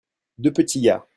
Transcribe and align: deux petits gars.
deux 0.37 0.51
petits 0.51 0.81
gars. 0.81 1.07